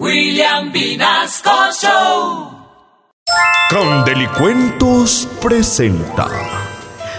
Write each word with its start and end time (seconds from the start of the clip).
William 0.00 0.72
Vinasco 0.72 1.50
Show. 1.80 2.50
Con 3.70 4.04
Delicuentos 4.04 5.28
presenta 5.40 6.26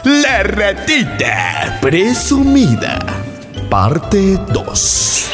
La 0.03 0.43
ratita 0.43 1.79
presumida, 1.81 2.99
parte 3.69 4.37
2. 4.51 5.31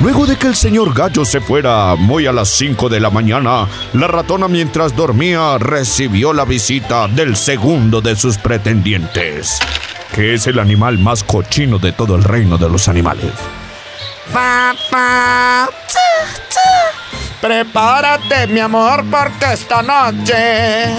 Luego 0.00 0.26
de 0.26 0.34
que 0.34 0.48
el 0.48 0.56
señor 0.56 0.92
Gallo 0.92 1.24
se 1.24 1.40
fuera 1.40 1.94
muy 1.94 2.26
a 2.26 2.32
las 2.32 2.48
5 2.48 2.88
de 2.88 2.98
la 2.98 3.10
mañana, 3.10 3.68
la 3.92 4.08
ratona 4.08 4.48
mientras 4.48 4.96
dormía 4.96 5.56
recibió 5.58 6.32
la 6.32 6.44
visita 6.44 7.06
del 7.06 7.36
segundo 7.36 8.00
de 8.00 8.16
sus 8.16 8.38
pretendientes, 8.38 9.60
que 10.12 10.34
es 10.34 10.48
el 10.48 10.58
animal 10.58 10.98
más 10.98 11.22
cochino 11.22 11.78
de 11.78 11.92
todo 11.92 12.16
el 12.16 12.24
reino 12.24 12.58
de 12.58 12.68
los 12.68 12.88
animales. 12.88 13.32
Prepárate 17.42 18.46
mi 18.46 18.60
amor 18.60 19.04
porque 19.10 19.52
esta 19.52 19.82
noche 19.82 20.94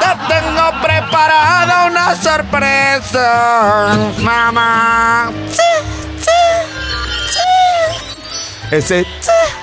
te 0.00 0.34
tengo 0.34 0.82
preparada 0.82 1.86
una 1.86 2.16
sorpresa, 2.16 3.96
mamá. 4.20 5.30
Ese 8.70 9.04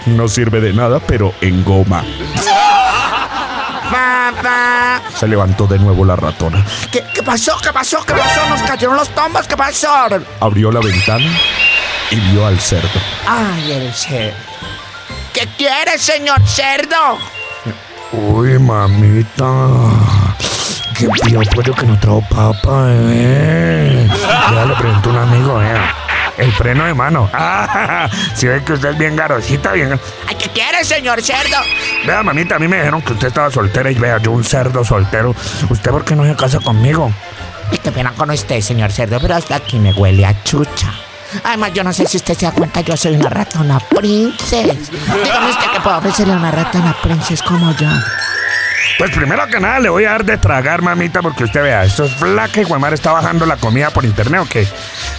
no 0.06 0.28
sirve 0.28 0.62
de 0.62 0.74
nada, 0.74 1.00
pero 1.00 1.34
en 1.42 1.66
goma. 1.66 2.04
Papá. 3.92 5.02
Se 5.18 5.28
levantó 5.28 5.66
de 5.66 5.80
nuevo 5.80 6.06
la 6.06 6.16
ratona. 6.16 6.64
¿Qué, 6.92 7.04
¿Qué 7.16 7.24
pasó? 7.24 7.58
¿Qué 7.64 7.74
pasó? 7.74 8.06
¿Qué 8.06 8.14
pasó? 8.14 8.48
Nos 8.48 8.62
cayeron 8.62 8.96
los 8.96 9.10
tombos. 9.10 9.48
¿Qué 9.48 9.58
pasó? 9.58 9.90
Abrió 10.40 10.72
la 10.72 10.80
ventana 10.80 11.26
y 12.12 12.16
vio 12.32 12.46
al 12.46 12.60
cerdo. 12.60 13.00
Ay, 13.28 13.72
el 13.72 13.94
cerdo. 13.94 14.38
¿Qué 15.34 15.48
quieres, 15.58 16.02
señor 16.02 16.42
cerdo? 16.48 17.18
Uy, 18.12 18.58
mamita. 18.60 19.46
Qué 20.98 21.08
pío 21.08 21.40
pollo 21.56 21.74
que 21.74 21.86
no 21.86 22.00
trajo 22.00 22.24
papa, 22.30 22.88
eh. 22.90 24.08
Ya 24.52 24.66
le 24.66 24.76
preguntó 24.76 25.10
un 25.12 25.18
amigo, 25.18 25.58
vea. 25.60 25.96
El 26.38 26.52
freno 26.54 26.86
de 26.86 26.94
mano. 26.94 27.30
Ah, 27.34 28.10
si 28.36 28.48
ve 28.48 28.64
que 28.64 28.74
usted 28.74 28.90
es 28.90 28.98
bien 28.98 29.16
garosita, 29.16 29.74
bien. 29.74 30.00
Ay, 30.28 30.36
¿Qué 30.36 30.50
quieres, 30.50 30.88
señor 30.88 31.22
cerdo? 31.22 31.58
Vea, 32.06 32.24
mamita, 32.24 32.56
a 32.56 32.60
mí 32.60 32.68
me 32.68 32.78
dijeron 32.78 33.02
que 33.02 33.14
usted 33.14 33.28
estaba 33.28 33.52
soltera 33.52 33.92
y 33.92 33.96
vea, 33.96 34.18
yo 34.18 34.32
un 34.32 34.44
cerdo 34.44 34.84
soltero. 34.84 35.36
¿Usted 35.70 35.92
por 35.92 36.04
qué 36.06 36.16
no 36.16 36.26
se 36.26 36.36
casa 36.36 36.60
conmigo? 36.60 37.12
Ay, 37.72 37.78
qué 37.78 37.92
pena 37.92 38.12
con 38.14 38.32
usted, 38.32 38.62
señor 38.62 38.92
cerdo, 38.92 39.20
pero 39.22 39.36
hasta 39.36 39.56
aquí 39.56 39.80
me 39.80 39.94
huele 39.94 40.26
a 40.26 40.44
chucha. 40.44 40.94
Además, 41.44 41.72
yo 41.74 41.84
no 41.84 41.94
sé 41.94 42.06
si 42.08 42.18
usted 42.18 42.36
se 42.38 42.46
da 42.46 42.52
cuenta, 42.52 42.82
yo 42.82 42.98
soy 42.98 43.16
una 43.16 43.30
ratona 43.30 43.80
princess. 43.80 44.92
Dígame 44.92 45.50
usted 45.50 45.72
que 45.72 45.80
puedo 45.82 45.98
ofrecerle 45.98 46.34
a 46.34 46.38
una 46.38 46.52
ratona 46.52 46.96
princess 47.02 47.42
como 47.42 47.76
yo. 47.76 47.90
Pues 48.98 49.12
primero 49.12 49.48
que 49.48 49.62
nada 49.62 49.80
le 49.80 49.88
voy 49.88 50.04
a 50.04 50.12
dar 50.12 50.26
de 50.26 50.38
tragar, 50.38 50.82
mamita, 50.82 51.22
porque 51.22 51.46
usted 51.46 51.64
vea, 51.64 51.86
esto 51.86 52.04
es 52.04 52.14
flaca 52.16 52.60
y 52.60 52.66
Guamar 52.66 52.94
está 52.94 53.14
bajando 53.14 53.46
la 53.46 53.56
comida 53.56 53.92
por 53.92 54.04
internet, 54.04 54.42
¿o 54.42 54.46
qué? 54.46 54.68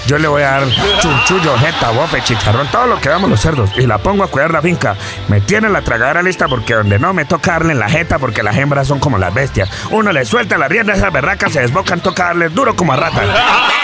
Yo 0.06 0.18
le 0.18 0.28
voy 0.28 0.42
a 0.42 0.50
dar 0.50 0.64
chunchullo, 1.00 1.56
jeta, 1.56 1.90
bofe, 1.90 2.22
chicharrón, 2.22 2.66
todo 2.68 2.86
lo 2.86 3.00
que 3.00 3.08
damos 3.08 3.30
los 3.30 3.40
cerdos. 3.40 3.70
Y 3.76 3.86
la 3.86 3.96
pongo 3.96 4.24
a 4.24 4.28
cuidar 4.28 4.50
la 4.50 4.60
finca. 4.60 4.96
Me 5.28 5.40
tiene 5.40 5.70
la 5.70 5.80
tragadera 5.80 6.22
lista 6.22 6.46
porque 6.46 6.74
donde 6.74 6.98
no 6.98 7.14
me 7.14 7.24
toca 7.24 7.52
darle 7.52 7.72
en 7.72 7.78
la 7.78 7.88
jeta 7.88 8.18
porque 8.18 8.42
las 8.42 8.56
hembras 8.56 8.86
son 8.86 8.98
como 8.98 9.16
las 9.16 9.32
bestias. 9.32 9.70
Uno 9.90 10.12
le 10.12 10.26
suelta 10.26 10.58
la 10.58 10.68
rienda 10.68 10.92
a 10.92 10.96
esas 10.96 11.12
berracas, 11.12 11.52
se 11.52 11.60
desbocan, 11.60 12.00
toca 12.00 12.24
darles 12.24 12.54
duro 12.54 12.76
como 12.76 12.92
a 12.92 12.96
rata. 12.96 13.22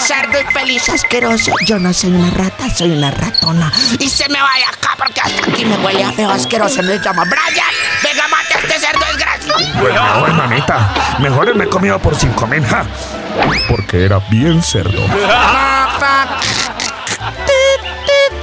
Cerdo 0.00 0.40
infeliz 0.40 0.88
asqueroso. 0.88 1.52
Yo 1.66 1.78
no 1.78 1.92
soy 1.92 2.10
una 2.10 2.30
rata, 2.30 2.68
soy 2.74 2.90
una 2.90 3.10
ratona. 3.10 3.70
Y 3.98 4.08
se 4.08 4.28
me 4.28 4.40
vaya 4.40 4.68
acá 4.68 4.90
porque 4.96 5.20
hasta 5.20 5.50
aquí 5.50 5.64
me 5.64 5.76
huele 5.76 6.02
a 6.02 6.12
feo 6.12 6.30
asqueroso. 6.30 6.82
Me 6.82 6.98
llama 6.98 7.24
Brian. 7.24 7.66
Venga, 8.02 8.28
mate 8.28 8.54
a 8.54 8.58
este 8.58 8.86
cerdo 8.86 9.04
desgraciado. 9.06 9.80
Bueno, 9.80 10.34
mamita, 10.34 10.94
mejor 11.20 11.54
me 11.54 11.64
he 11.64 11.68
comido 11.68 11.98
por 11.98 12.16
cinco 12.16 12.46
mil, 12.46 12.64
ja. 12.64 12.84
Porque 13.68 14.04
era 14.04 14.18
bien 14.30 14.62
cerdo. 14.62 15.02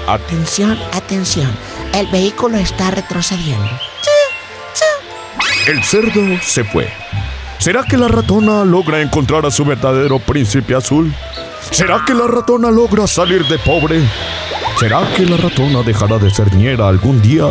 Atención, 0.08 0.80
atención. 0.94 1.58
El 1.94 2.08
vehículo 2.08 2.58
está 2.58 2.92
retrocediendo. 2.92 3.70
El 5.68 5.84
cerdo 5.84 6.40
se 6.42 6.64
fue. 6.64 6.90
¿Será 7.58 7.84
que 7.84 7.98
la 7.98 8.08
ratona 8.08 8.64
logra 8.64 9.02
encontrar 9.02 9.46
a 9.46 9.52
su 9.52 9.66
verdadero 9.66 10.20
príncipe 10.20 10.76
azul? 10.76 11.14
¿Será 11.72 12.04
que 12.06 12.14
la 12.14 12.28
ratona 12.28 12.72
logra 12.72 13.08
salir 13.08 13.46
de 13.48 13.58
pobre? 13.60 14.02
¿Será 14.80 15.02
que 15.16 15.26
la 15.26 15.38
ratona 15.38 15.82
dejará 15.84 16.18
de 16.18 16.30
ser 16.30 16.54
ñera 16.56 16.88
algún 16.88 17.22
día? 17.22 17.50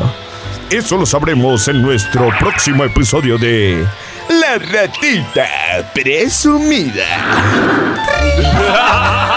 Eso 0.70 0.96
lo 0.96 1.06
sabremos 1.06 1.68
en 1.68 1.82
nuestro 1.82 2.28
próximo 2.40 2.84
episodio 2.84 3.38
de 3.38 3.86
La 4.28 4.58
ratita 4.58 5.46
presumida. 5.94 7.04